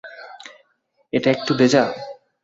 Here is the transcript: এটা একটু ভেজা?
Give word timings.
এটা 1.13 1.29
একটু 1.31 1.51
ভেজা? 1.53 1.83